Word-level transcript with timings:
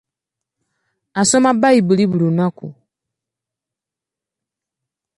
Asoma 1.21 1.49
bayibuli 1.61 2.03
buli 2.09 2.21
lunaku. 2.23 2.67